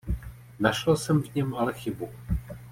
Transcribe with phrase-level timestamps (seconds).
[0.59, 2.09] Našel jsem v něm ale chybu.